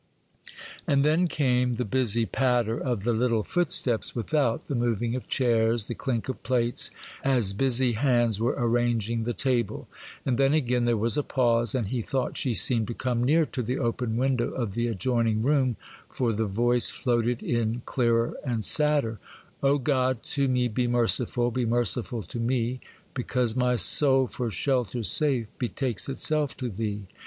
And 0.87 1.05
then 1.05 1.27
came 1.27 1.75
the 1.75 1.85
busy 1.85 2.25
patter 2.25 2.75
of 2.75 3.03
the 3.03 3.13
little 3.13 3.43
footsteps 3.43 4.15
without, 4.15 4.65
the 4.65 4.73
moving 4.73 5.13
of 5.15 5.27
chairs, 5.27 5.85
the 5.85 5.93
clink 5.93 6.27
of 6.27 6.41
plates, 6.41 6.89
as 7.23 7.53
busy 7.53 7.91
hands 7.91 8.39
were 8.39 8.55
arranging 8.57 9.25
the 9.25 9.33
table; 9.33 9.87
and 10.25 10.39
then 10.39 10.55
again 10.55 10.85
there 10.85 10.97
was 10.97 11.17
a 11.17 11.21
pause, 11.23 11.75
and 11.75 11.89
he 11.89 12.01
thought 12.01 12.35
she 12.35 12.55
seemed 12.55 12.87
to 12.87 12.95
come 12.95 13.23
near 13.23 13.45
to 13.45 13.61
the 13.61 13.77
open 13.77 14.17
window 14.17 14.49
of 14.49 14.73
the 14.73 14.87
adjoining 14.87 15.43
room, 15.43 15.75
for 16.09 16.33
the 16.33 16.47
voice 16.47 16.89
floated 16.89 17.43
in 17.43 17.81
clearer 17.85 18.35
and 18.43 18.65
sadder:— 18.65 19.19
'O 19.61 19.77
God, 19.77 20.23
to 20.23 20.47
me 20.47 20.67
be 20.67 20.87
merciful, 20.87 21.51
Be 21.51 21.63
merciful 21.67 22.23
to 22.23 22.39
me! 22.39 22.79
Because 23.13 23.55
my 23.55 23.75
soul 23.75 24.25
for 24.25 24.49
shelter 24.49 25.03
safe, 25.03 25.45
Betakes 25.59 26.09
itself 26.09 26.57
to 26.57 26.69
thee. 26.71 27.05